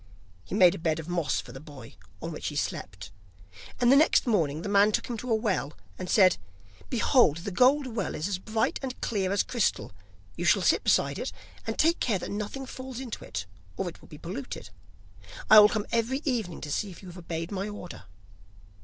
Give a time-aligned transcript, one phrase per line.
[0.43, 3.11] He made a bed of moss for the boy on which he slept,
[3.79, 6.37] and the next morning the man took him to a well, and said:
[6.89, 9.91] 'Behold, the gold well is as bright and clear as crystal,
[10.35, 11.31] you shall sit beside it,
[11.67, 13.45] and take care that nothing falls into it,
[13.77, 14.71] or it will be polluted.
[15.51, 18.05] I will come every evening to see if you have obeyed my order.